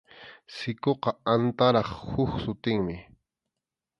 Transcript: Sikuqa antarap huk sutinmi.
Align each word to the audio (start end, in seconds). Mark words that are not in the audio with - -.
Sikuqa 0.55 1.11
antarap 1.33 1.89
huk 2.09 2.31
sutinmi. 2.43 2.97